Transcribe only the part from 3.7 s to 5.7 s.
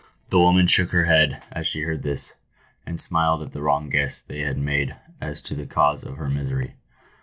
guess they had made as to the